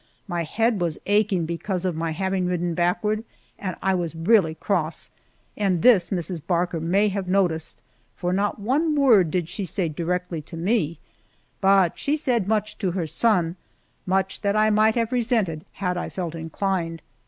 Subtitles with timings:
[0.27, 3.23] My head was aching because of my having ridden backward,
[3.59, 5.11] and I was really cross,
[5.55, 6.41] and this Mrs.
[6.43, 7.77] Barker may have noticed,
[8.15, 10.97] for not one word did she say directly to me,
[11.61, 13.57] but she said much to her son
[14.07, 17.03] much that I might have resented had I felt inclined.